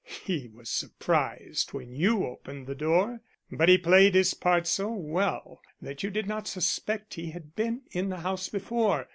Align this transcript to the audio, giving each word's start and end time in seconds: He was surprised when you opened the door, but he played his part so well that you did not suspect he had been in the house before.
He 0.25 0.47
was 0.47 0.67
surprised 0.71 1.73
when 1.73 1.93
you 1.93 2.25
opened 2.25 2.65
the 2.65 2.73
door, 2.73 3.21
but 3.51 3.69
he 3.69 3.77
played 3.77 4.15
his 4.15 4.33
part 4.33 4.65
so 4.65 4.89
well 4.91 5.61
that 5.79 6.01
you 6.01 6.09
did 6.09 6.25
not 6.25 6.47
suspect 6.47 7.13
he 7.13 7.29
had 7.29 7.55
been 7.55 7.83
in 7.91 8.09
the 8.09 8.21
house 8.21 8.49
before. 8.49 9.09